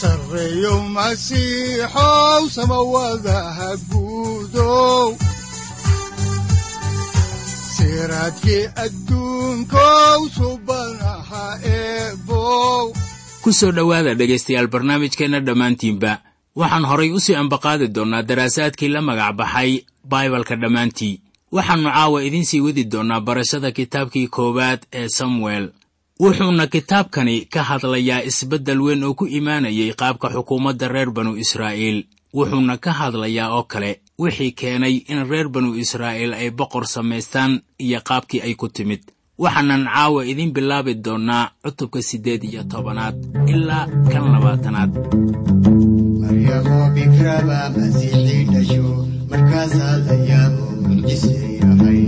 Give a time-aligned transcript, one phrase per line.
[0.00, 5.16] sareyow masiixow samawadaha guudow
[7.76, 12.92] siraadkii adduunkow subanaha eebow
[13.42, 16.12] ku soo dhowaada dhegaystayaal barnaamijkeenna dhammaantiinba
[16.60, 19.70] waxaan horay u sii ambaqaadi doonnaa daraasaadkii la magac baxay
[20.04, 21.20] baibalka dhammaantii.
[21.52, 25.70] Waxaannu caawa idiin sii wadi doonnaa barashada kitaabkii koowaad ee samuel
[26.20, 31.98] wuxuuna kitaabkani ka hadlayaa isbeddel weyn oo ku imaanayay qaabka xukuumadda reer banu israa'iil.
[32.34, 38.00] Wuxuuna ka hadlayaa oo kale wixii keenay in reer banu israa'iil ay boqor samaystaan iyo
[38.08, 39.02] qaabkii ay ku timid.
[39.38, 44.92] Waxaanan caawa idiin bilaabi doonnaa cutubka siddeed iyo tobanaad ilaa kan labaatanaad.
[46.20, 52.02] Maryamo bikraba masiixii dhasho markaasaa la yaabo mucjise yahay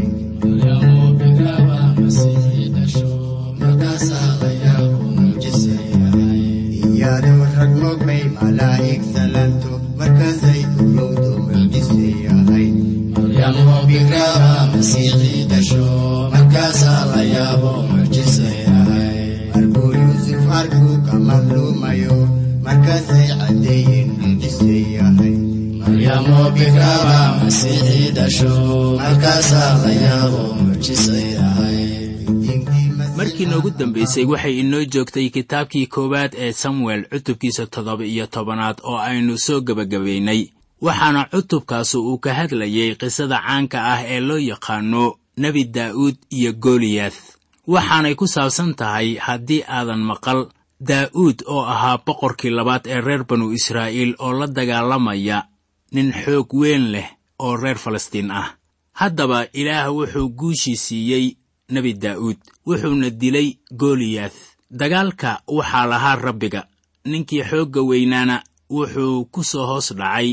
[8.40, 12.68] mogbay malaa'ig salanto markaasay urowdo mucjise yahay
[20.50, 20.90] markuu
[33.20, 38.98] markii noogu dambaysay waxay inoo joogtay kitaabkii koowaad ee samuel cutubkiisa toddoba iyo tobanaad oo
[38.98, 40.42] aynu soo gebagabaynay
[40.80, 45.02] waxaana cutubkaasu uu ka hadlayay qisada caanka ah ee loo yaqaano
[45.36, 47.20] nebi daa'uud iyo goliyaath
[47.66, 50.40] waxaanay ku saabsan tahay haddii aadan maqal
[50.88, 55.44] daa'uud oo ahaa boqorkii labaad ee reer banu israa'iil oo la dagaalamaya
[55.92, 57.08] nin xoog weyn leh
[57.38, 58.48] oo reer falastiin ah.
[58.92, 61.26] Haddaba ilaah wuxuu guushii siiyey
[61.70, 63.48] nebi daa'uud wuxuuna dilay
[63.80, 64.38] goliyaath
[64.70, 66.62] dagaalka waxaa lahaa rabbiga.
[67.04, 70.28] Ninkii xoogga weynaana wuxuu ku soo hoos dhacay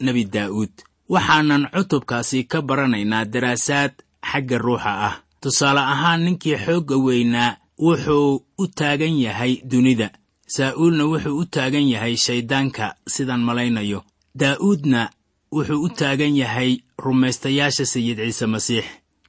[0.00, 0.72] nebi daa'uud
[1.08, 3.92] waxaanan cutubkaasi ka baranaynaa daraasaad
[4.30, 5.14] xagga ruuxa ah.
[5.40, 10.08] Tusaale ahaan ninkii xoogga weynaa wuxuu u taagan yahay dunida.
[10.54, 14.00] Saa'uulna wuxuu u taagan yahay shayddaanka sidaan malaynayo.
[14.40, 15.10] Daa'uudna
[15.52, 16.70] wuxuu u taagan yahay
[17.04, 18.84] rumaystayaasha sayid ciise masiix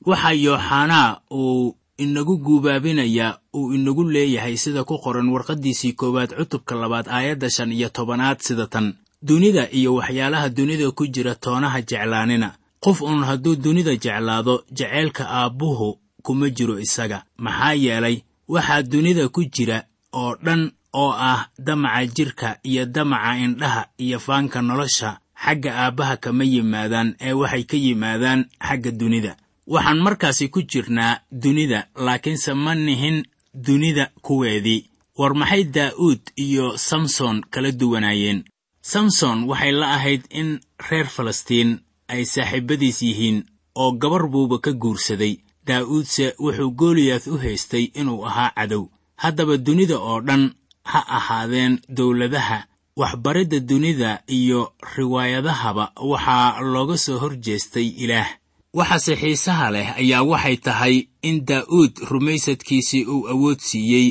[0.06, 7.07] waxaa yooxanaa uu inagu guubaabinayaa uu inagu leeyahay sida ku qoran warqaddiisii koowaad cutubka labaad
[7.09, 8.94] aayadda shan iyo tobanaad sida tan.
[9.22, 12.50] Dunida iyo waxyaalaha dunida ku jira toonaha jeclaanina.
[12.84, 17.23] Qof uun hadduu dunida jeclaado jaceylka aabbuhu kuma jiro isaga.
[17.38, 23.88] Maxaa yeelay waxaa dunida ku jira oo dhan oo ah damaca jidhka iyo damaca indhaha
[23.97, 29.35] iyo faanka nolosha xagga aabbaha kama yimaadaan ee waxay ka yimaadaan xagga dunida
[29.73, 33.17] waxaan markaasi ku jirnaa dunida laakiinse ma nihin
[33.53, 34.81] dunida kuweedii
[35.17, 38.43] war maxay daa'uud iyo samson kala duwanaayeen?
[38.81, 40.59] Samson waxay la ahayd in
[40.89, 43.37] reer falastiin ay saaxiibadiis yihiin
[43.75, 45.33] oo gabar buuba ka guursaday.
[45.67, 48.83] Daa'uudse wuxuu goliyaath u haystay inuu ahaa cadow.
[49.23, 50.43] Haddaba dunida oo dhan
[50.83, 52.59] ha ahaadeen dowladaha.
[52.99, 58.29] Waxbaridda dunida iyo riwaayadahaba waxaa looga soo hor jeestay ilaah
[58.77, 60.95] waxaase xiisaha leh ayaa waxay tahay
[61.29, 64.07] in daa'uud rumaysadkiisii uu awood siiyey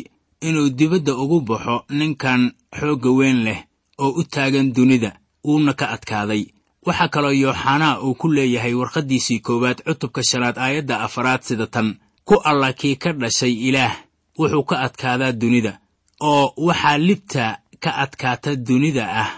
[0.48, 2.42] inuu dibadda ugu baxo ninkan
[2.78, 3.60] xoogga weyn leh
[4.02, 5.10] oo u taagan dunida
[5.44, 6.42] wuuna ka adkaaday.
[6.86, 11.88] Waxaa kaloo yooxanaa uu ku leeyahay warqaddiisii koowaad cutubka shanaad aayadda afaraad sida tan
[12.28, 13.94] ku alla kii ka dhashay ilaah
[14.38, 15.72] wuxuu ka adkaadaa dunida
[16.20, 17.44] oo waxaa libta
[17.82, 19.30] ka adkaata dunida ah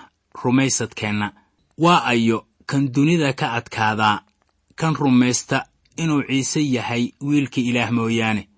[0.43, 1.27] rumaysadkeenna.
[1.79, 4.21] Waa ayo kan dunida ka adkaadaa
[4.81, 5.65] kan rumaysta
[6.03, 8.49] inuu ciise yahay wiilka ilaah mooyaane.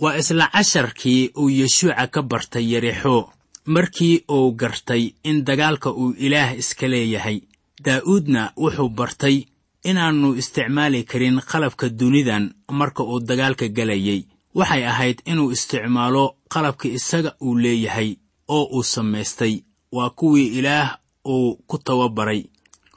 [0.00, 3.30] Waa isla casharkii uu yeshuuca ka bartay yarixoo
[3.66, 7.40] markii uu gartay in dagaalka uu ilaah iska leeyahay.
[7.84, 9.36] Daa'uudna wuxuu bartay
[9.84, 12.44] inaannu isticmaali karin qalabka dunidan
[12.78, 14.22] marka uu dagaalka gelayay
[14.54, 18.16] waxay ahayd inuu isticmaalo qalabka isaga uu leeyahay
[18.48, 19.54] oo uu samaystay.
[19.92, 22.42] Waa kuwii ilaah uu ku tababaray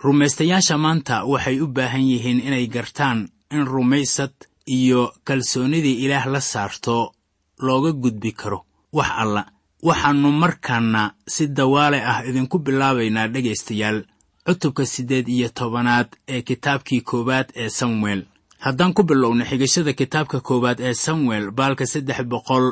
[0.03, 3.19] rumaystayaasha maanta waxay u baahan yihiin inay gartaan
[3.51, 4.33] in rumaysad
[4.67, 7.13] iyo kalsoonnidii ilaah la saarto
[7.59, 8.65] looga gudbi karo.
[8.93, 9.45] Wax alla
[9.83, 14.03] waxaannu markaana si dawaale ah idinku bilaabaynaa dhegaystayaal.
[14.45, 18.21] Cutubka siddeed iyo tobanaad ee kitaabkii koowaad ee samuel.
[18.59, 22.65] Haddaan ku bilowna xigashada kitaabka koowaad ee samuel baalka saddex boqol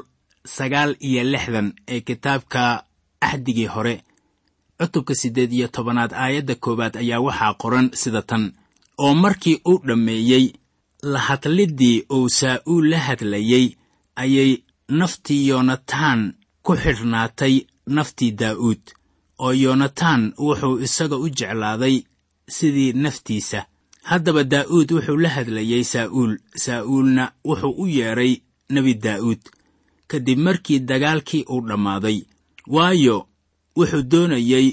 [0.46, 2.84] sagaal iyo lixdan ee kitaabka
[3.22, 4.04] axdigii hore
[4.82, 8.44] cutubka siddeed iyo tobanaad aayadda koowaad ayaa waxaa qoran sida tan
[8.98, 10.46] oo markii uu dhammeeyey
[11.12, 13.68] la hadliddii uu saa'uul la hadlayey
[14.16, 14.52] ayay
[15.00, 16.22] naftii yoonataan
[16.66, 17.56] ku xidhnaatay
[17.96, 18.82] naftii daa'uud
[19.46, 21.96] oo yoonataan wuxuu isaga u jeclaaday
[22.56, 23.66] sidii naftiisa.
[24.10, 26.34] Haddaba daa'uud wuxuu la hadlayey saa'uul
[26.66, 28.34] saa'uulna wuxuu u yeedhay
[28.70, 29.42] nebi daa'uud.
[30.08, 32.18] Kadib markii dagaalkii uu dhammaaday
[32.68, 33.28] waayo
[33.78, 34.68] wuxuu doonayey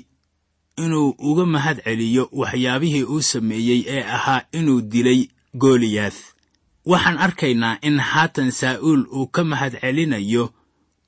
[0.85, 5.21] inuu uga mahad celiyo waxyaabihii uu sameeyey ee ahaa inuu dilay
[5.63, 6.21] gooliyath
[6.87, 10.45] waxaan arkaynaa in haatan saa'uul uu ka mahad celinayo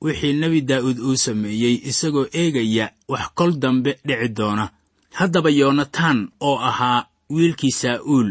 [0.05, 4.71] wixii nebi daa'uud uu sameeyey isagoo eegaya wax kol dambe dhici doona.
[5.19, 8.29] Haddaba yoonataan oo ahaa wiilkii saa'uul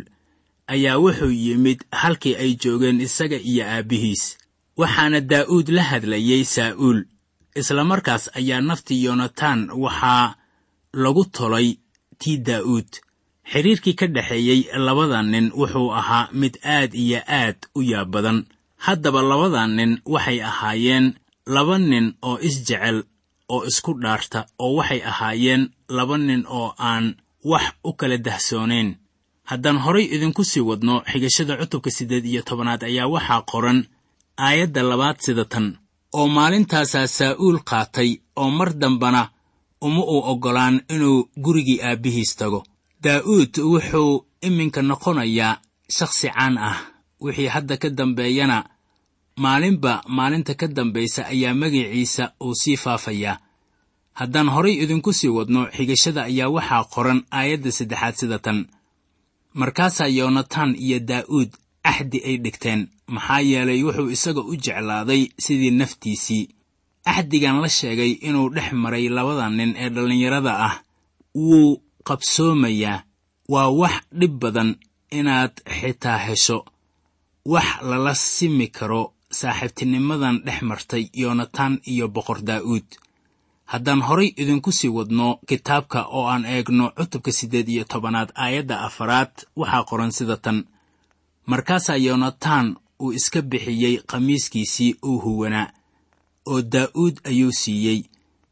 [0.67, 4.37] ayaa wuxuu yimid halkii ay joogeen isaga iyo aabbihiis
[4.77, 6.99] waxaana daa'uud la hadlayey saa'uul
[7.61, 10.35] isla markaas ayaa naftii yoonataan waxaa
[11.03, 11.67] lagu tolay
[12.21, 12.89] tii daa'uud
[13.51, 18.39] xidhiirkii ka dhexeeyey labada nin wuxuu ahaa mid aad iyo aad u yaab badan.
[18.85, 21.05] Haddaba labada nin waxay ahaayeen
[21.55, 22.97] laba nin oo isjecel
[23.53, 25.63] oo isku dhaarta oo waxay ahaayeen
[25.97, 27.05] laba nin oo aan
[27.51, 28.89] wax u kala dahsoonayn
[29.49, 33.79] haddaan horay idinku sii wadno xigashada cutubka siddeed iyo tobanaad ayaa waxaa qoran
[34.47, 35.67] aayadda labaad sida tan
[36.17, 38.09] oo maalintaasaa saa'uul qaatay
[38.41, 39.21] oo mar dambana
[39.81, 42.63] uma uu oggolaan inuu gurigii aabbihiis tago.
[43.03, 45.59] Daa'uud wuxuu iminka noqonayaa
[45.97, 46.77] shakhsi caan ah.
[47.23, 48.57] Wixii hadda ka dambeeyana
[49.43, 53.37] maalinba maalinta ka dambaysa ayaa magiciisa uu sii faafayaa.
[54.19, 58.59] Haddaan horay idinku sii wadno xigashada ayaa waxaa qoran aayadda saddexaad sida tan.
[59.53, 61.49] Markaasaa yoonataan iyo daa'uud
[61.91, 62.81] axdi ay dhigteen.
[63.13, 66.43] Maxaa yeelay wuxuu isaga u jeclaaday sidii naftiisii.
[67.11, 70.75] Axdigan la sheegay inuu dhex maray labada nin ee dhallinyarada ah.
[71.35, 72.97] Wuu qabsoomayaa.
[73.53, 74.69] Waa wax dhib badan
[75.19, 76.57] inaad xitaa hesho.
[77.53, 79.01] Wax lala simi karo
[79.39, 82.87] saaxiibtinimadan dhex martay yoonataan iyo boqor daa'uud.
[83.71, 89.33] Haddaan horay idinku sii wadno kitaabka oo aan eegno cutubka siddeed iyo tobanaad aayadda afaraad
[89.59, 90.57] waxaa qoran sida tan
[91.51, 92.67] markaasaa yoonataan
[93.03, 95.67] uu iska bixiyey khamiiskiisii uu huwanaa
[96.51, 97.99] oo daa'uud ayuu siiyey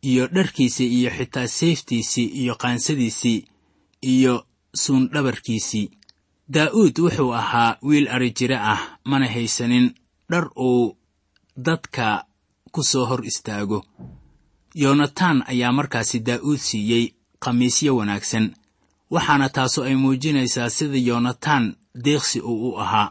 [0.09, 3.45] iyo dharkiisii iyo xitaa seeftiisii iyo qaansadiisii
[4.13, 4.35] iyo
[4.81, 5.85] suundhabarkiisii
[6.53, 9.87] daa'uud wuxuu ahaa wiil arijire ah mana haysanin
[10.31, 10.95] dhar uu
[11.65, 12.05] dadka
[12.71, 13.79] ku soo hor istaago.
[14.75, 17.05] Yoonataan ayaa markaasi daa'uud siiyey
[17.43, 18.45] khamiisyo wanaagsan
[19.11, 23.09] waxaana taasu ay muujinaysaa sida yoonataan deeqsi uu u ahaa.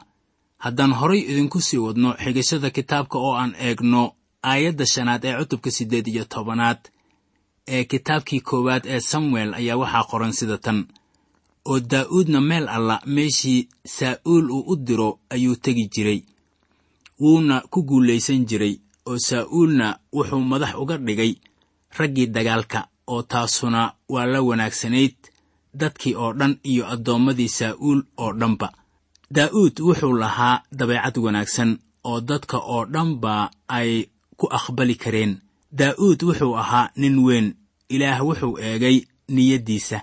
[0.65, 4.03] Haddaan horay idinku sii wadno xigashada kitaabka oo aan eegno
[4.51, 6.81] aayadda shanaad ee cutubka siddeed iyo tobanaad
[7.75, 10.79] ee kitaabkii koowaad ee samuel ayaa waxaa qoran sida tan.
[11.71, 16.21] Oo daa'uudna meel alla meeshii saa'uul uu u diro ayuu tegi jiray.
[17.21, 18.75] Wuuna ku guulaysan jiray.
[19.09, 19.87] Oo saa'uulna
[20.17, 21.33] wuxuu madax uga dhigay
[21.99, 22.81] raggii dagaalka
[23.13, 25.17] oo taasuna waa la wanaagsanayd
[25.81, 28.69] dadkii oo dhan iyo addoommadii saa'uul oo dhanba
[29.31, 35.41] daa'uud wuxuu lahaa dabeecad wanaagsan oo dadka oo dhanba ay ku aqbali kareen.
[35.73, 37.55] Daa'uud wuxuu ahaa nin weyn.
[37.89, 38.97] Ilaah wuxuu eegay
[39.29, 40.01] niyaddiisa.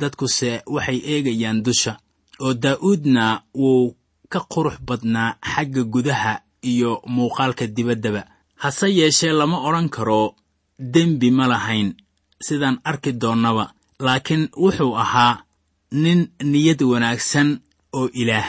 [0.00, 1.92] Dadkuse waxay eegayaan dusha
[2.40, 3.96] oo daa'uudna wuu
[4.32, 8.22] ka qurux badnaa xagga gudaha iyo muuqaalka dibaddaba
[8.62, 10.34] hase yeeshee lama odhan karo
[10.78, 11.94] dembi ma lahayn
[12.46, 13.72] sidaan arki doonnaba.
[14.00, 15.42] Laakiin wuxuu ahaa
[15.92, 17.48] nin niyad wanaagsan
[17.98, 18.48] oo ilaah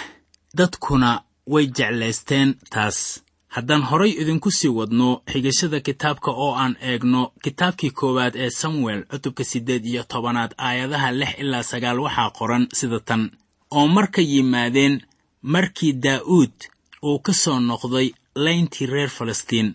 [0.57, 1.09] dadkuna
[1.47, 3.23] way jeclaysteen taas.
[3.55, 9.43] Haddaan horay idinku sii wadno xigashada kitaabka oo aan eegno kitaabkii koowaad ee samuel cutubka
[9.43, 13.31] siddeed iyo tobanaad aayadaha lix ilaa sagaal waxaa qoran sida tan.
[13.77, 15.01] Oo marka yimaadeen
[15.53, 16.55] markii daa'uud
[17.07, 19.69] uu ka soo noqday layntii reer falastiin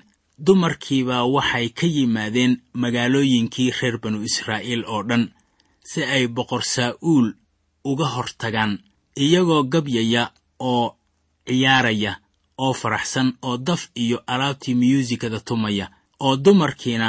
[0.46, 5.24] dumarkiibaa waxay ka yimaadeen magaalooyinkii reer banu israa'iil oo dhan
[5.90, 7.26] si ay boqor saa'uul
[7.90, 8.72] uga hor tagaan
[9.24, 10.22] iyagoo gabyaya
[10.60, 10.96] oo
[11.46, 12.12] ciyaaraya
[12.58, 17.08] oo faraxsan oo daf iyo alaabtii myuusikada tumaya oo dumarkiina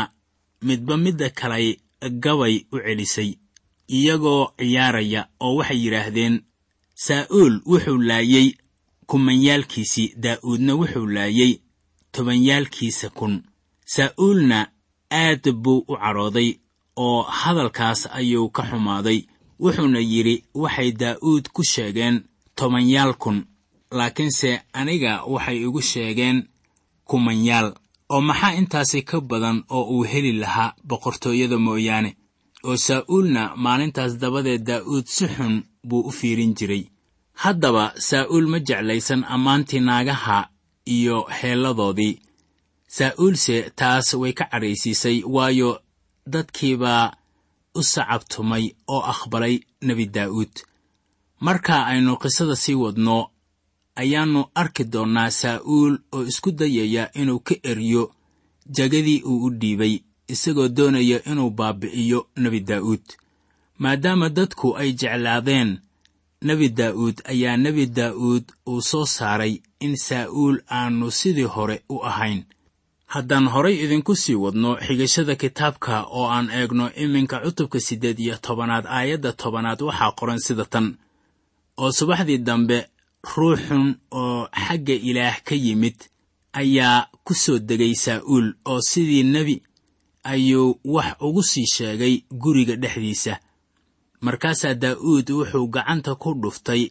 [0.62, 1.68] midba midda kalay
[2.24, 3.32] gabay u celisay.
[3.98, 6.36] Iyagoo ciyaaraya oo waxay yidhaahdeen
[7.06, 8.48] saa'uul wuxuu laayey
[9.10, 11.54] kumanyaalkiisii daa'uudna wuxuu laayey
[12.12, 13.44] tobanyaalkiisa kun.
[13.86, 14.68] Saa'uulna
[15.12, 16.50] aad buu u cadhooday
[16.96, 19.20] oo hadalkaas ayuu ka xumaaday
[19.64, 22.16] wuxuuna yidhi waxay daa'uud ku sheegeen
[22.58, 23.38] tobanyaal kun
[23.98, 24.50] laakiinse
[24.80, 26.38] aniga waxay igu sheegeen
[27.10, 27.68] kumanyaal.
[28.14, 32.12] Oo maxaa intaasi ka badan oo uu heli lahaa boqortooyada mooyaane?
[32.68, 35.54] Oo saa'uulna maalintaas dabadeed daa'uud si xun
[35.88, 36.84] buu u fiirin jiray.
[37.44, 40.50] Haddaba saa'uul ma jeclaysan ammaantii naagaha
[40.96, 42.20] iyo heelladoodii.
[42.98, 45.72] Saa'uulse taas way ka cadhaysiisay waayo
[46.34, 47.12] dadkiibaa
[47.80, 49.56] u sacabtumay oo aqbalay
[49.88, 50.54] nebi daa'uud
[51.46, 53.18] marka aynu qisada sii wadno
[54.02, 58.04] ayaannu arki doonnaa saa'uul oo isku dayaya inuu ka eriyo
[58.76, 59.94] jagadii uu u dhiibay
[60.34, 63.06] isagoo doonaya inuu baabi'iyo nebi daa'uud
[63.82, 65.70] maadaama dadku ay jeclaadeen
[66.48, 69.54] nebi daa'uud ayaa nebi daa'uud uu soo saaray
[69.86, 72.42] in saa'uul aannu sidii hore u ahayn
[73.14, 78.86] haddaan horay idinku sii wadno xigashada kitaabka oo aan eegno iminka cutubka siddeed iyo tobanaad
[78.98, 80.88] aayadda tobanaad waxaa qoran sida tan.
[81.82, 82.78] Oo subaxdii dambe
[83.36, 85.98] ruux xun oo xagga ilaah ka yimid
[86.54, 89.56] ayaa ku soo degay saa'uul oo sidii nebi
[90.24, 93.34] ayuu wax ugu sii sheegay guriga dhexdiisa.
[94.26, 96.82] Markaasaa daa'uud wuxuu gacanta ku dhuftay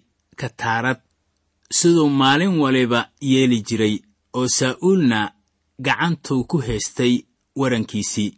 [0.40, 1.00] kataarad
[1.78, 3.94] siduu maalin waliba yeeli jiray
[4.38, 5.18] oo saa'uulna
[5.78, 7.24] gacantuu ku haystay
[7.56, 8.32] warankiisii.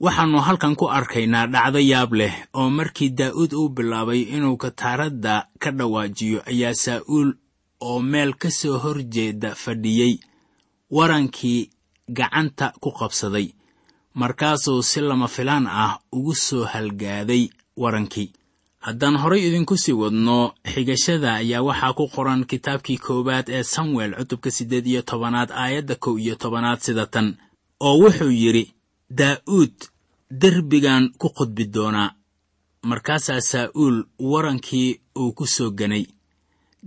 [0.00, 5.70] Waxaannu halkan ku arkaynaa dhacdo yaab leh oo markii daa'uud uu bilaabay inuu kataaradda ka
[5.78, 7.30] dhawaajiyo ayaa saa'uul
[7.80, 10.14] oo meel ka soo hor jeeda fadhiyey
[10.90, 11.70] warankii
[12.18, 13.48] gacanta ku qabsaday
[14.14, 18.32] markaasuu si lama filaan ah ugu soo halgaaday warankii
[18.86, 20.36] haddaan horay idinku sii wadno
[20.72, 26.14] xigashada ayaa waxaa ku qoran kitaabkii koowaad ee samuel cutubka siddeed iyo tobanaad aayadda kow
[26.24, 27.28] iyo tobanaad sida tan
[27.86, 28.64] oo wuxuu yidhi
[29.18, 29.74] daa'uud
[30.40, 32.10] derbigan ku khudbi doonaa
[32.90, 33.96] markaasaa saa'uul
[34.30, 36.04] warankii uu ku soo ganay.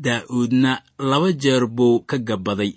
[0.06, 0.72] Daa'uudna
[1.10, 2.72] laba jeer buu ka gabbaday.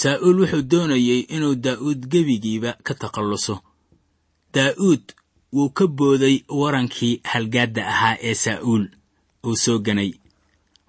[0.00, 3.54] Saa'uul wuxuu doonayey inuu daa'uud gebigiiba ka takhalluso.
[4.54, 5.04] Daa'uud
[5.52, 8.84] wuu ka booday warankii halgaadda ahaa ee saa'uul
[9.46, 10.10] uu soo ganay.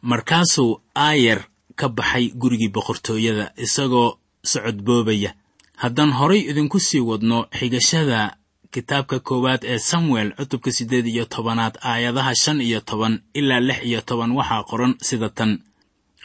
[0.01, 1.41] Markaasuu aayar
[1.75, 5.33] ka baxay gurigii boqortooyada isagoo socodboobaya.
[5.75, 8.35] Haddaan horay idinku sii wadno xigashada
[8.71, 14.01] kitaabka koowaad ee samuel cutubka siddeed iyo tobanaad aayadaha shan iyo toban ilaa lix iyo
[14.01, 15.59] toban waxaa qoran sida tan.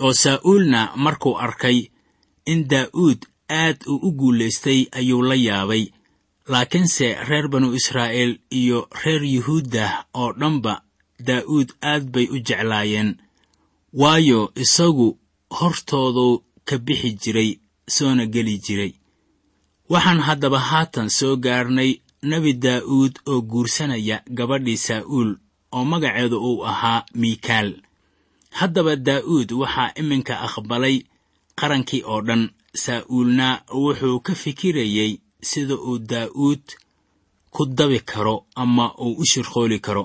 [0.00, 1.78] Oo saa'uulna markuu arkay
[2.46, 5.84] in daa'uud aad uu u guulaystay ayuu la yaabay
[6.52, 10.82] laakiinse reer banu israa'iil iyo reer yuhuudda oo dhanba
[11.26, 13.10] daa'uud aad bay u jeclaayeen.
[14.00, 15.18] Waayo isagu
[15.58, 17.50] hortooduu ka bixi jiray
[17.88, 18.92] soona geli jiray.
[19.92, 21.90] Waxaan haddaba haatan soo gaarnay
[22.22, 25.30] nebi daa'uud oo guursanaya gabadhii saa'uul
[25.76, 27.70] oo magaceedu uu ahaa miikaal.
[28.58, 30.96] Haddaba daa'uud waxaa iminka aqbalay
[31.58, 32.42] qarankii oo dhan.
[32.84, 33.48] Saa'uulna
[33.82, 35.12] wuxuu ka fikirayey
[35.50, 36.64] sida uu daa'uud
[37.54, 40.04] ku dabi karo ama uu u shirqooli karo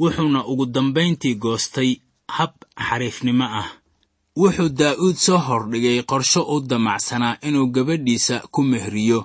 [0.00, 1.90] wuxuuna ugu dambayntii goostay
[2.36, 2.52] hab
[2.86, 3.68] xariifnimo ah.
[4.40, 9.20] Wuxuu daa'uud soo hordhigay qorsho u damacsanaa inuu gabadhiisa ku mehriyo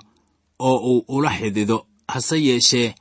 [0.68, 1.76] oo uu ula xidido
[2.12, 2.94] hase yeeshee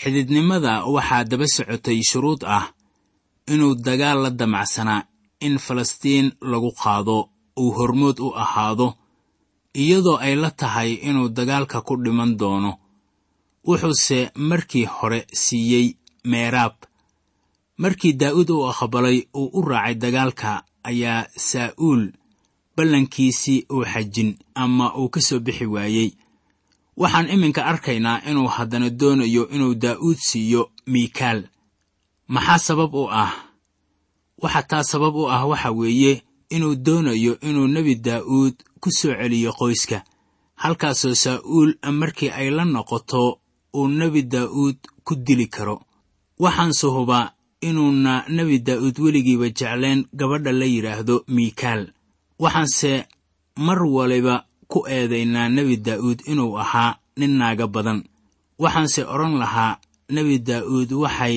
[0.00, 2.66] xididnimada waxaa daba socotay shuruud ah
[3.52, 5.06] inuu dagaal la damacsanaa
[5.46, 7.16] in falastiin lagu qaado
[7.60, 8.86] uu hormood u ahaado
[9.74, 12.78] iyadoo ay la tahay inuu dagaalka ku dhiman doono.
[13.66, 16.74] Wuxuuse markii hore siiyey meeraab.
[17.78, 22.12] Markii daa'uud uu aqbalay uu u raacay dagaalka ayaa saa'uul
[22.76, 26.10] ballankiisii uu xajin ama uu ka soo bixi waayey.
[26.96, 31.40] Waxaan iminka arkaynaa inuu haddana doonayo inuu daa'uud siiyo miikaal.
[32.28, 33.32] Maxaa sabab u ah?
[34.42, 36.22] Waxa taa sabab u ah waxa weeye
[36.54, 39.98] inuu doonayo inuu nebi daa'uud ku soo celiyo qoyska.
[40.62, 43.22] Halkaasoo saa'uul markii ay la noqoto
[43.78, 44.76] uu nebi daa'uud
[45.06, 45.76] ku dili karo.
[46.42, 47.32] Waxaanse hubaa
[47.68, 51.82] inuuna nebi daa'uud weligiiba jeclayn gabadha la yidhaahdo miikaal.
[52.42, 52.92] Waxaanse
[53.66, 54.34] mar waliba
[54.70, 58.00] ku eedaynaa nebi daa'uud inuu ahaa nin naaga badan.
[58.62, 59.78] Waxaanse odhan lahaa
[60.14, 61.36] nebi daa'uud waxay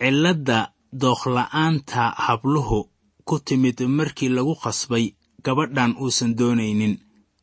[0.00, 0.58] cilladda
[1.02, 2.80] dookhla'aanta habluhu
[3.28, 5.04] ku timid markii lagu qasbay
[5.44, 6.94] gabadhan uusan doonaynin.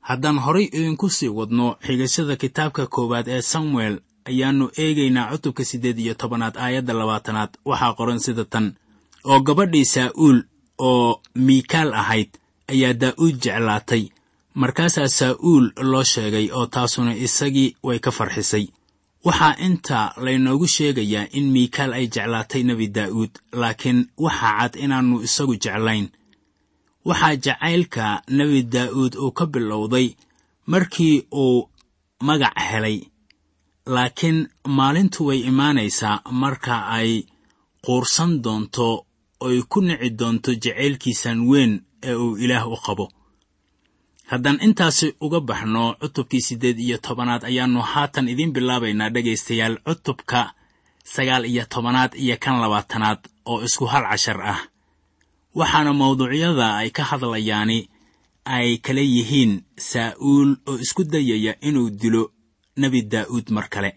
[0.07, 3.95] Haddaan horay idinku sii wadno xigashada kitaabka koowaad ee samuel
[4.29, 8.65] ayaannu eegaynaa cutubka siddeed iyo tobanaad aayadda labaatanaad waxaa qoran sida tan.
[9.29, 10.37] Oo gabadhii saa'uul
[10.89, 12.29] oo miikaal ahayd
[12.73, 14.03] ayaa daa'uud jeclaatay.
[14.61, 18.65] Markaasaa saa'uul loo sheegay oo taasuna isagii way ka farxisay
[19.27, 25.55] waxaa inta laynoogu sheegayaa in miikaal ay jeclaatay nebi daa'uud laakiin waxaa cad inaannu isagu
[25.63, 26.05] jeclayn.
[27.07, 28.05] Waxaa jacaylka
[28.37, 30.07] nebi daa'uud uu ka bilowday
[30.71, 31.69] markii uu
[32.27, 32.97] magac helay.
[33.95, 34.37] Laakiin
[34.77, 37.11] maalintu way imaanaysaa marka ay
[37.85, 38.87] quursan doonto
[39.47, 41.73] oy ku nici doonto jacaylkiisan weyn
[42.09, 43.05] ee uu ilaah u qabo
[44.31, 50.53] haddaan intaasi uga baxno cutubkii siddeed iyo tobanaad ayaannu haatan idiin bilaabaynaa dhegaystayaal cutubka
[51.13, 54.61] sagaal iyo tobanaad iyo kan labaatanaad oo isku hal cashar ah.
[55.55, 57.79] Waxaana mawduucyada ay ka hadlayaani
[58.45, 62.23] ay kala yihiin saa'uul oo isku dayaya inuu dilo
[62.77, 63.91] nebi daa'uud mar kale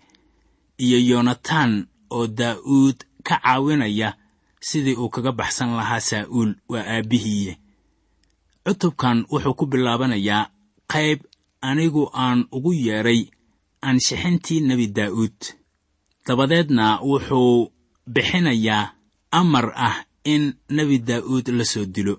[0.84, 1.70] iyo yonatan
[2.10, 4.08] oo daa'uud ka caawinaya
[4.60, 7.52] sidii uu kaga baxsan lahaa saa'uul waa aabbihiiye
[8.68, 10.50] cutubkan wuxuu ku bilaabanayaa
[10.92, 11.18] qayb
[11.70, 13.20] anigu aan ugu yeedhay
[13.86, 15.38] aanshixintii nebi daa'uud
[16.26, 17.52] dabadeedna wuxuu
[18.14, 18.84] bixinayaa
[19.40, 19.96] amar ah
[20.32, 20.42] in
[20.76, 22.14] nebi daa'uud la soo dilo.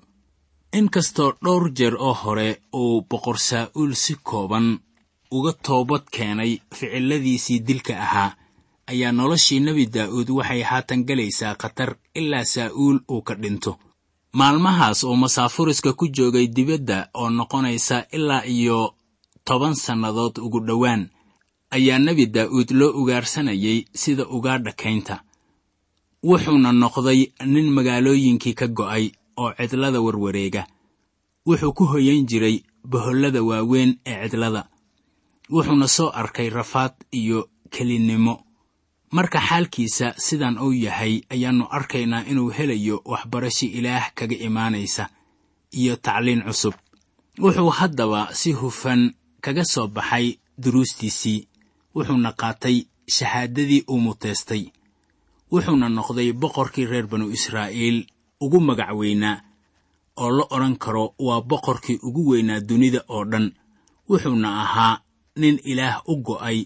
[0.78, 2.48] Inkastoo dhowr jeer oo hore
[2.82, 4.68] uu boqor saa'uul si kooban
[5.36, 8.32] uga toobad keenay ficilladiisii dilka ahaa
[8.92, 13.72] ayaa noloshii nebi daa'uud waxay haatan gelaysaa khatar ilaa saa'uul uu ka dhinto
[14.34, 18.94] maalmahaas uu masaafuriska ku joogay dibadda oo noqonaysa ilaa iyo
[19.44, 21.10] toban sannadood ugu dhowaan
[21.72, 25.24] ayaa nebi daa'uud loo ugaarsanayay sida ugaadha kaynta
[26.24, 30.68] wuxuuna noqday nin magaalooyinkii ka go'ay oo cidlada warwareega.
[31.48, 34.62] Wuxuu ku hoyan jiray bohollada waaweyn ee cidlada.
[35.50, 38.44] Wuxuuna soo arkay rafaad iyo kelinnimo
[39.12, 45.04] marka xaalkiisa sidan uu yahay ayaannu arkaynaa inuu helayo waxbarasho ilaah kaga imaanaysa
[45.80, 46.74] iyo tacliin cusub.
[47.44, 49.02] Wuxuu haddaba si hufan
[49.42, 50.28] kaga soo baxay
[50.62, 51.40] duruustiisii
[51.96, 52.78] wuxuuna qaatay
[53.16, 54.64] shahaadadii uu muteystay
[55.52, 57.98] wuxuuna noqday boqorkii reer banu israa'iil
[58.44, 59.38] ugu magac weynaa
[60.24, 63.48] oo la odhan karo waa boqorkii ugu weynaa dunida oo dhan.
[64.10, 65.02] Wuxuuna ahaa
[65.42, 66.60] nin ilaah u go'ay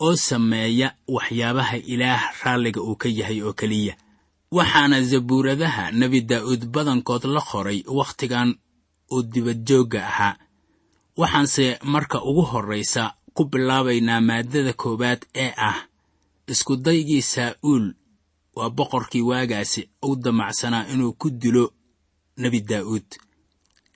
[0.00, 3.96] oo sameeya waxyaabaha ilaah raalliga uu ka yahay oo keliya.
[4.50, 8.54] Waxaana zabuuradaha nebi daa'uud badankood la qoray wakhtigan
[9.12, 10.36] uu dibadjoogga ahaa.
[11.16, 15.76] Waxaanse marka ugu horraysa ku bilaabaynaa maaddada koowaad ee ah
[16.46, 17.94] iskudaygii saa'uul
[18.56, 21.72] waa boqorkii waagaasi u damacsanaa inuu ku dilo
[22.36, 23.08] nebi daa'uud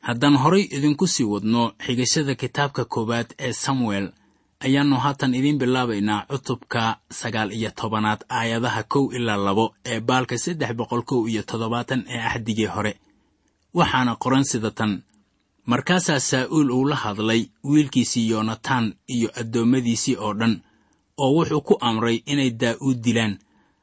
[0.01, 4.07] haddaan horay idinku sii wadno xigashada kitaabka koowaad ee samuel
[4.65, 10.73] ayaannu haatan idiin bilaabaynaa cutubka sagaal iyo tobanaad aayadaha kow ilaa labo ee baalka saddex
[10.79, 12.93] boqol kow iyo toddobaatan ee axdigii hore.
[13.75, 15.03] Waxaana qoran sida tan
[15.67, 20.55] markaasaa saa'uul uu la hadlay wiilkiisii yonatan iyo addoommadiisii oo dhan
[21.23, 23.39] oo wuxuu ku amray inay daa'uud dilaan.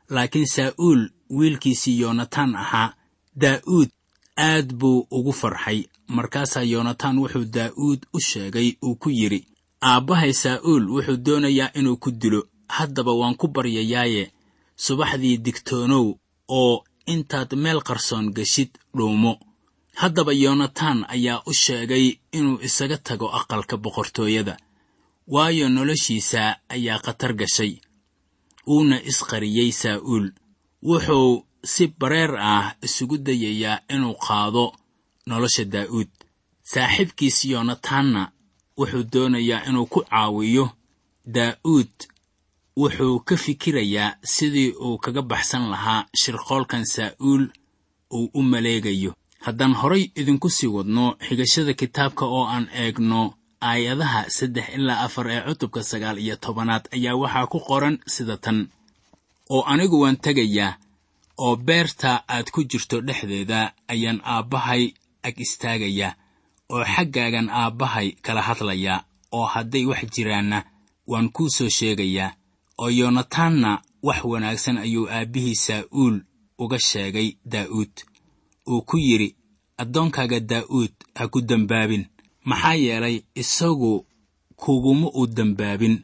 [0.10, 1.02] Laakiin saa'uul
[1.38, 2.94] wiilkiisii yonatan ahaa
[3.42, 3.90] daa'uud
[4.38, 5.84] aad buu ugu farxay.
[6.08, 9.48] Markaasaa yonatan wuxuu daa'uud u sheegay uu ku yidhi
[9.89, 12.41] aabbahay saa'uul wuxuu doonayaa inuu ku dilo.
[12.78, 14.24] Haddaba waan ku baryayaaye
[14.86, 16.08] subaxdii digtoonow
[16.60, 16.74] oo
[17.13, 19.34] intaad meel qarsoon geshid dhuumo.
[20.02, 22.06] Haddaba yonatan ayaa u sheegay
[22.38, 24.56] inuu isaga tago aqalka boqortooyada
[25.34, 26.41] waayo noloshiisa
[26.76, 27.74] ayaa khatar gashay.
[28.67, 30.28] Wuuna isqariyey saa'uul
[30.89, 31.32] wuxuu
[31.74, 34.65] si bareer ah isugu dayayaa inuu qaado
[35.30, 36.10] nolosha daa'uud.
[36.71, 38.21] Saaxiibkiis yonatanna
[38.78, 40.66] wuxuu doonayaa inuu ku caawiyo
[41.36, 41.94] daa'uud
[42.82, 47.44] wuxuu ka fikirayaa sidii uu kaga baxsan lahaa shirqoolkan saa'uul
[48.18, 49.12] uu u maleegayo.
[49.46, 53.22] Haddaan horay idinku sii wadno xigashada kitaabka oo aan eegno
[53.62, 58.68] aayadaha saddex ilaa afar ee cutubka sagaal iyo tobanaad ayaa waxaa ku qoran sida tan.
[59.50, 60.78] Oo anigu waan tegayaa
[61.38, 64.84] oo beerta aad ku jirto dhexdeeda ayaan aabbahay
[65.28, 66.16] ag istaagayaa
[66.73, 69.06] oo xaggaagan aabbahay kala hadlayaa
[69.38, 70.60] oo hadday wax jiraanna
[71.12, 72.32] waan kuu soo sheegayaa
[72.82, 73.71] oo yonatanna
[74.08, 76.15] wax wanaagsan ayuu aabbihii saa'uul
[76.63, 77.93] uga sheegay daa'uud
[78.71, 79.30] uu ku yidhi
[79.82, 82.04] addoonkaaga daa'uud ha ku dembaabin
[82.49, 83.93] maxaa yeelay isagu
[84.62, 85.95] kuguma uu dembaabin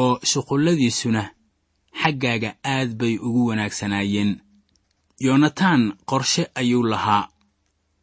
[0.00, 1.22] oo shuqulladiisuna
[2.02, 4.32] xaggaaga aad bay ugu wanaagsanaayeen
[5.26, 7.28] yonatan qorshe ayuu lahaa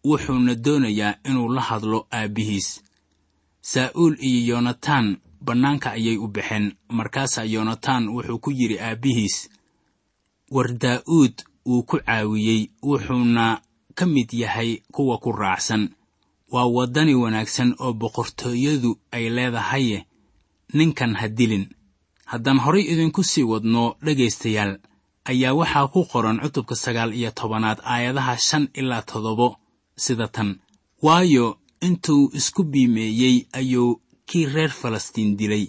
[0.03, 2.83] wuxuuna doonayaa inuu la hadlo aabbihiis
[3.61, 6.65] saa'uul iyo yonatan bannaanka ayay u baxeen
[6.97, 9.49] markaasaa yonatan wuxuu ku yidhi aabbihiis
[10.51, 11.33] war daa'uud
[11.65, 13.61] wuu ku caawiyey wuxuuna
[13.95, 15.89] ka mid yahay kuwa ku raacsan.
[16.53, 20.05] Waa waddani wanaagsan oo boqortooyadu ay leedahaye
[20.73, 21.65] ninkan ha dilin.
[22.25, 24.79] Haddaan horay idinku sii wadno dhegaystayaal
[25.25, 29.57] ayaa waxaa ku qoran cutubka sagaal iyo tobanaad aayadaha shan ilaa toddobo
[30.03, 30.49] sida tan.
[31.05, 31.45] Waayo
[31.87, 35.65] intuu isku biimeeyey ayuu kii reer falastiin dilay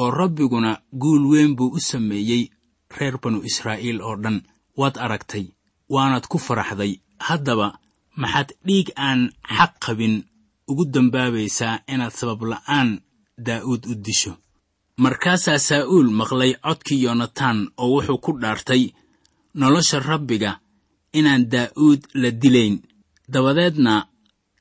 [0.00, 0.70] oo rabbiguna
[1.02, 2.42] guul weyn buu u sameeyey
[2.96, 4.38] reer banu israa'iil oo dhan.
[4.80, 5.44] Waad aragtay
[5.94, 6.92] waanaad ku faraxday.
[7.26, 7.68] Haddaba
[8.20, 9.20] maxaad dhiig aan
[9.56, 10.14] xaq qabin
[10.70, 12.88] ugu dambaabaysaa inaad sababla'aan
[13.46, 14.32] daa'uud u disho.
[15.04, 18.82] Markaasaa saa'uul maqlay codkii yonatan oo wuxuu ku dhaartay
[19.60, 20.50] nolosha rabbiga
[21.18, 22.74] inaan daa'uud la dilayn
[23.28, 24.06] dabadeedna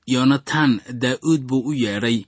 [0.07, 2.23] yonatan daa'uud buu u yeedhay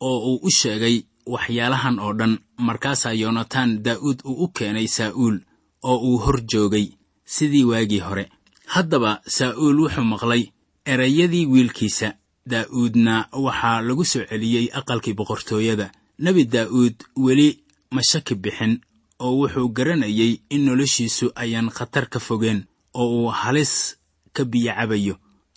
[0.00, 2.38] oo uu u sheegay waxyaalahan oo dhan.
[2.58, 5.36] Markaasaa yonatan daa'uud uu u keenay saa'uul
[5.82, 6.86] oo uu hor joogay
[7.24, 8.28] sidii waagii hore.
[8.66, 10.42] Haddaba saa'uul wuxuu maqlay
[10.86, 12.12] erayadii wiilkiisa.
[12.50, 15.90] Daa'uudna waxaa lagu soo celiyey aqalkii boqortooyada.
[16.18, 17.48] Nebi daa'uud weli
[17.90, 18.80] ma shaki bixin
[19.18, 23.96] oo wuxuu garanayey in noloshiisu ayaan khatar ka fogeen oo uu halis
[24.32, 25.14] ka biyocabayo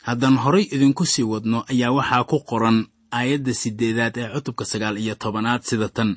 [0.08, 2.78] haddaan horay idinku sii wadno ayaa waxaa ku qoran
[3.18, 6.12] aayadda siddeedaad ee cutubka sagaal iyo tobanaad sida tan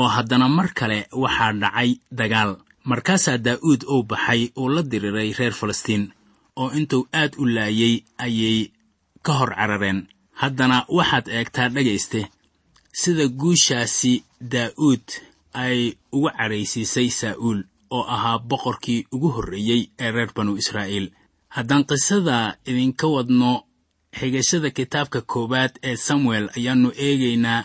[0.00, 1.90] oo haddana mar kale waxaa dhacay
[2.20, 2.52] dagaal.
[2.90, 6.04] Markaasaa daa'uud uu baxay uu la diriray reer falastiin
[6.60, 8.58] oo intuu aad u laayey ayay
[9.24, 10.00] ka hor carareen.
[10.40, 12.20] Haddana waxaad eegtaa dhegayste
[13.00, 14.12] sida guushaasi
[14.54, 15.06] daa'uud
[15.64, 15.78] ay
[16.16, 17.60] uga cadhaysiisay saa'uul
[17.96, 21.06] oo ahaa boqorkii ugu horreeyey ee reer banu israa'iil
[21.56, 22.36] haddaan qisada
[22.70, 23.52] idinka wadno
[24.18, 27.60] xigashada kitaabka koowaad ee samuel ayaannu eegaynaa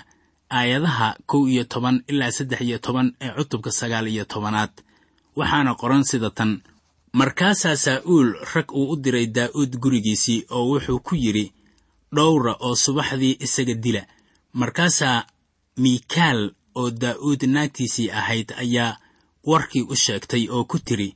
[0.58, 4.74] aayadaha kow iyo toban ilaa saddex iyo toban ee cutubka sagaal iyo tobanaad.
[5.40, 6.52] Waxaana qoran sida tan
[7.20, 11.46] markaasaa saa'uul rag uu u diray daa'uud gurigiisii oo wuxuu ku yidhi
[12.16, 14.04] dhowra oo subaxdii isaga dila.
[14.54, 15.18] Markaasaa
[15.84, 16.40] miikaal
[16.80, 18.98] oo daa'uud naagtiisii ahayd ayaa
[19.50, 21.10] warkii u sheegtay oo ku tidhi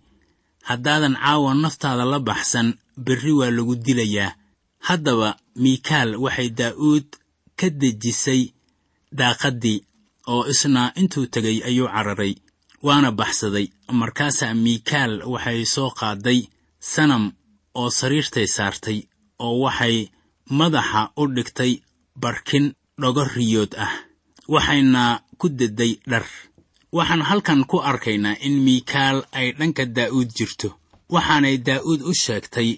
[0.69, 2.67] haddaadan caawa naftaada la baxsan
[3.05, 4.35] berri waa lagu dilayaa.
[4.87, 5.29] Haddaba
[5.63, 7.07] miikaal waxay daa'uud
[7.59, 8.41] ka dejisay
[9.19, 9.79] daaqaddii
[10.33, 12.33] oo isna intuu tegay ayuu cararay
[12.85, 13.67] waana baxsaday.
[13.99, 16.39] Markaasaa miikaal waxay soo qaaday
[16.93, 17.23] sanam
[17.79, 18.99] oo sariirtay saartay
[19.45, 19.97] oo waxay
[20.59, 21.73] madaxa u dhigtay
[22.23, 22.65] barkin
[23.01, 23.93] dhogo riyood ah
[24.53, 25.03] waxayna
[25.39, 26.25] ku dedday dhar
[26.97, 30.69] waxaan halkan ku arkaynaa in miikaal ay dhanka daa'uud jirto.
[31.13, 32.69] Waxaanay daa'uud u sheegtay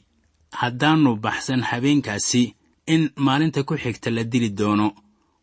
[0.62, 2.44] haddaannu baxsan habeenkaasi
[2.94, 4.88] in maalinta ku xigta la dili doono.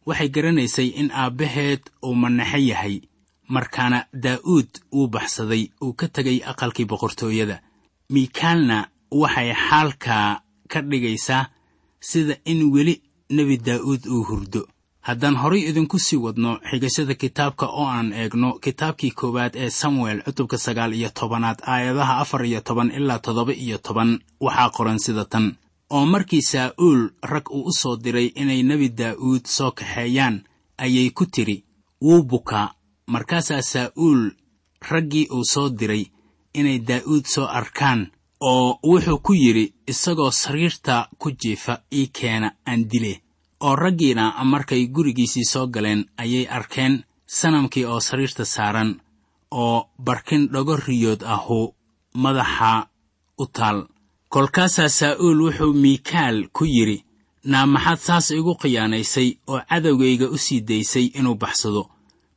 [0.06, 2.96] Waxay garanaysay in aabbaheed uu manaxo yahay
[3.54, 7.56] markaana daa'uud wuu baxsaday uu ka tegay aqalkii boqortooyada.
[8.12, 8.76] Miikaalna
[9.20, 10.28] waxay xaalkaa
[10.72, 11.44] ka dhigaysaa
[12.08, 12.94] sida in weli
[13.36, 14.62] nebi daa'uud uu hurdo
[15.08, 20.58] haddaan horay idinku sii wadno xigashada kitaabka oo aan eegno kitaabkii koowaad ee samuel cutubka
[20.58, 24.10] sagaal iyo tobanaad aayadaha afar iyo toban ilaa toddoba iyo toban
[24.40, 25.56] waxaa qoran sida tan.
[25.90, 30.36] Oo markii saa'uul rag uu u soo diray inay nebi daa'uud soo kaxeeyaan
[30.78, 31.64] ayay ku tidhi
[32.04, 32.74] wuu bukaa.
[33.06, 34.30] Markaasaa saa'uul
[34.90, 36.04] raggii uu soo diray
[36.54, 38.00] inay daa'uud soo arkaan
[38.40, 43.12] oo wuxuu ku yidhi isagoo sariirta ku jiifa ii keena aan dile
[43.66, 46.94] oo raggiina markay gurigiisii soo galeen ayay arkeen
[47.26, 48.90] sanamkii oo sariirta saaran
[49.50, 51.74] oo barkin dhogo riyood ahu
[52.22, 52.86] madaxa
[53.42, 53.78] u taal.
[54.32, 57.04] kolkaasaa saa'uul wuxuu miikaal ku yidhi
[57.50, 61.82] naa maxaad saas igu khiyaanaysay oo cadowgayga u sii daysay inuu baxsado.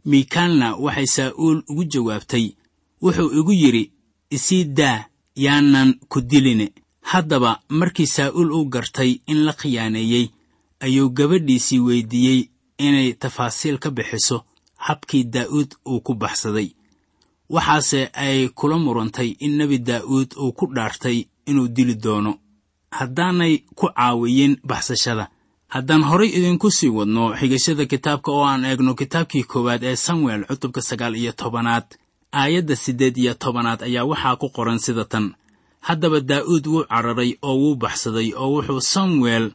[0.10, 2.46] Miikaalna waxay saa'uul ugu jawaabtay
[3.04, 3.84] wuxuu igu yidhi
[4.36, 5.06] isii daa
[5.36, 6.68] yaanan ku diline
[7.12, 10.26] haddaba markii saa'uul uu gartay in la khiyaaneeyey
[10.86, 12.40] ayuu gabadhiisii weyddiiyey
[12.88, 14.38] inay tafaasiil ka bixiso
[14.86, 16.70] habkii daa'uud uu ku baxsaday.
[17.50, 21.18] Waxaase ay kula murantay in nebi daa'uud uu ku dhaartay
[21.50, 22.34] inuu dili doono.
[22.98, 25.26] Haddaanay ku caawiyin baxsashada
[25.74, 30.82] haddaan horay idinku sii wadno xigashada kitaabka oo aan eegno kitaabkii koowaad ee samuel cutubka
[30.82, 31.88] sagaal iyo tobanaad
[32.40, 35.26] aayadda siddeed iyo tobanaad ayaa waxaa ku qoran sida tan.
[35.88, 39.46] Haddaba daa'uud wuu cararay oo wuu baxsaday oo wuxuu samuel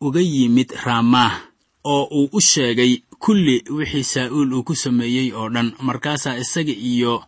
[0.00, 1.34] uga yimid raamaah
[1.84, 7.24] oo uu u sheegay kulli wixii saa'uul uu ku sameeyey oo dhan markaasaa isaga iyo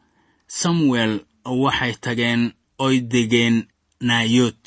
[0.47, 1.13] samuel
[1.45, 2.43] waxay tageen
[2.79, 3.57] oy degeen
[4.01, 4.65] naayot.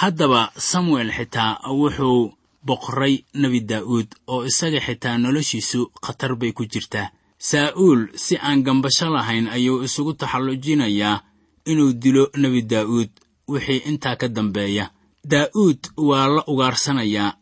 [0.00, 2.32] Haddaba samuel xitaa wuxuu
[2.66, 7.08] boqray nebi daa'uud oo isaga xitaa noloshiisu khatar bay ku jirtaa.
[7.38, 11.22] Saa'uul si aan gambasho lahayn ayuu isugu taxallujinayaa
[11.70, 13.10] inuu dilo nebi daa'uud
[13.48, 14.90] wixii intaa ka dambeeya
[15.24, 17.34] daa'uud waa la ugaarsanayaa.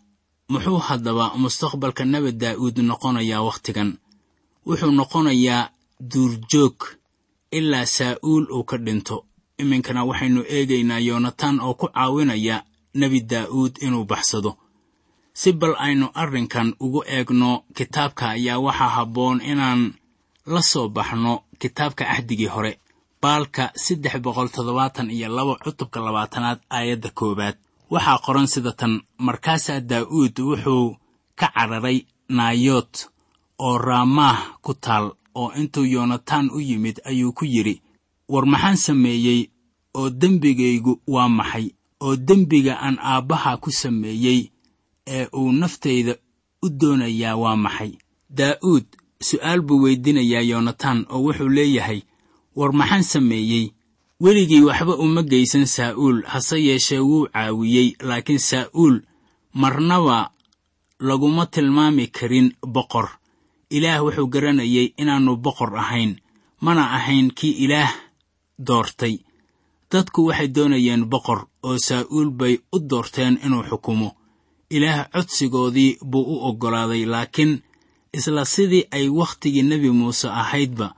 [0.48, 3.90] Muxuu haddaba mustaqbalka nebi daa'uud noqonayaa wakhtigan.
[4.66, 5.70] Wuxuu noqonayaa
[6.12, 6.78] duurjoog
[7.58, 9.16] ilaa saa'uul uu ka dhinto.
[9.62, 12.56] Iminkana waxaynu eegaynaa yoonataan oo ku caawinaya
[13.00, 14.50] nebi daa'uud inuu baxsado.
[15.40, 19.80] Si bal aynu arrinkan ugu eegno kitaabka ayaa waxaa habboon inaan
[20.46, 22.72] la soo baxno kitaabka axdigii hore
[23.22, 27.56] baalka saddex boqol toddobaatan iyo laba cutubka labaatanaad aayadda koowaad
[27.90, 28.92] waxaa qoran sida tan
[29.26, 30.86] markaasaa daa'uud wuxuu
[31.38, 31.98] ka cararay
[32.36, 32.92] naayood
[33.66, 35.06] oo raamaah ku taal
[35.40, 37.74] oo intuu yoonataan u yimid ayuu ku yidhi
[38.32, 39.40] war maxaan sameeyey
[39.98, 41.66] oo dembigaygu waa maxay?
[42.04, 44.40] Oo dembiga aan aabbaha ku sameeyey
[45.06, 46.14] ee uu naftayda
[46.64, 47.92] u doonayaa waa maxay?
[48.38, 48.86] Daa'uud
[49.28, 52.00] su'aal buu weydiinayaa yoonataan oo wuxuu leeyahay
[52.58, 53.64] war maxaan sameeyey
[54.20, 58.96] weligii waxba uma geysan saa'uul hase yeeshee wuu caawiyey laakiin saa'uul
[59.52, 60.30] marnaba
[61.00, 63.08] laguma tilmaami karin boqor.
[63.70, 66.16] Ilaah wuxuu garanayay inaannu boqor ahayn
[66.60, 67.92] mana ahayn kii ilaah
[68.66, 69.14] doortay.
[69.92, 74.16] Dadku waxay doonayeen boqor oo saa'uul bay u doorteen inuu xukumo.
[74.70, 77.62] Ilaah codsigoodii buu u oggolaaday laakiin
[78.12, 80.94] isla sidii ay wakhtigii nebi muuse ahaydba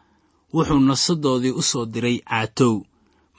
[0.55, 2.75] wuxuu nasadoodii u soo diray caatow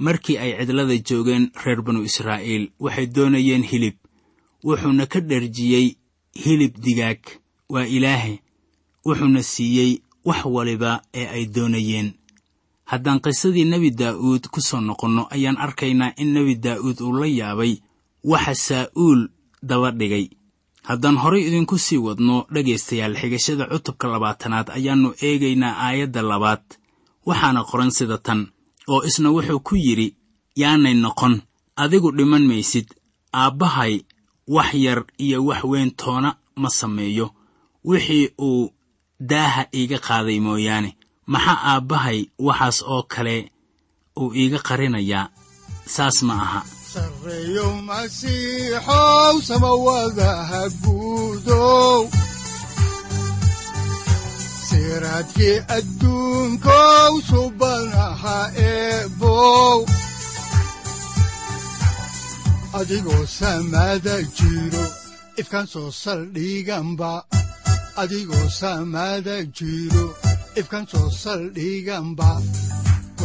[0.05, 3.95] markii ay cidlada joogeen reer banu israa'iil waxay doonayeen hilib.
[4.65, 5.87] Wuxuuna ka dherjiyey
[6.43, 7.21] hilib digaag.
[7.73, 8.33] Waa ilaahe
[9.05, 9.91] wuxuuna siiyey
[10.27, 12.09] wax waliba ee ay doonayeen.
[12.91, 17.73] Haddaan qisadii nebi daa'uud ku soo noqonno ayaan arkaynaa in nebi daa'uud uu la yaabay
[18.31, 19.21] waxa saa'uul
[19.69, 20.25] daba dhigay.
[20.89, 26.63] Haddaan horay idinku sii wadno dhegaystayaal xigashada cutubka labaatanaad ayaannu eegaynaa aayadda labaad.
[27.25, 28.41] Waxaana qoran sida tan
[28.91, 30.07] oo isna wuxuu ku yidhi
[30.61, 31.33] yaanay noqon
[31.81, 32.87] adigu dhiman maysid
[33.41, 33.93] aabbahay
[34.55, 36.29] wax yar iyo wax weyn toona
[36.61, 37.27] ma sameeyo.
[37.89, 38.69] Wixii uu
[39.29, 40.89] daaha iiga qaaday mooyaane
[41.31, 43.35] maxaa aabbahay waxaas oo kale
[44.21, 45.25] uu iiga qarinayaa?
[45.93, 46.61] Saas ma aha.
[46.93, 51.99] Sarreeyo masiixow samawadaha guudow
[54.71, 58.37] siraadkii adduunkow subanaha
[58.71, 59.79] eebow
[62.79, 64.85] adigoo samada jiro
[65.41, 65.67] ifkaan
[70.93, 72.31] soo saldhiganba